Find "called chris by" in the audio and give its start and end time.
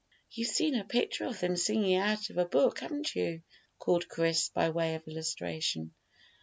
3.77-4.71